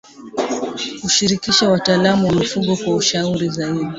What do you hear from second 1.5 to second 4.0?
wataalamu wa mifugo kwa ushauri zaidi